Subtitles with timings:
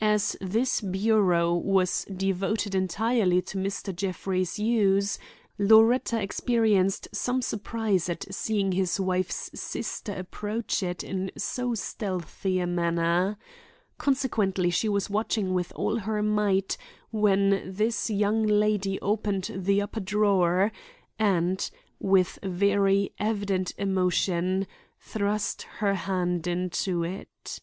[0.00, 3.94] As this bureau was devoted entirely to Mr.
[3.94, 5.18] Jeffrey's use,
[5.58, 12.66] Loretta experienced some surprise at seeing his wife's sister approach it in so stealthy a
[12.66, 13.36] manner.
[13.98, 16.78] Consequently she was watching with all her might,
[17.10, 20.72] when this young lady opened the upper drawer
[21.18, 21.70] and,
[22.00, 24.66] with very evident emotion,
[24.98, 27.60] thrust her hand into it.